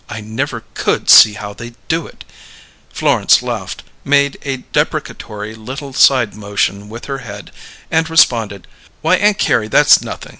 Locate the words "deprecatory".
4.73-5.53